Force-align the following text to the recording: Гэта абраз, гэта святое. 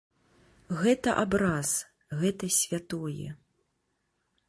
Гэта 0.81 1.09
абраз, 1.25 1.69
гэта 2.25 2.53
святое. 2.59 3.29